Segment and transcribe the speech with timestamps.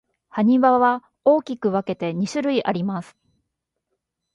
[0.29, 3.15] 埴輪は大きく分けて二種類あります。